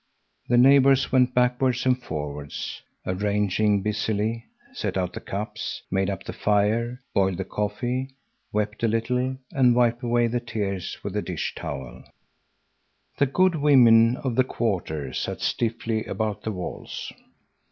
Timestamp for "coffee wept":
7.45-8.81